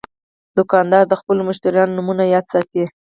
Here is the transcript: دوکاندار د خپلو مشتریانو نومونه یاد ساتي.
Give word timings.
دوکاندار 0.57 1.03
د 1.07 1.13
خپلو 1.19 1.41
مشتریانو 1.49 1.95
نومونه 1.97 2.23
یاد 2.33 2.45
ساتي. 2.53 2.83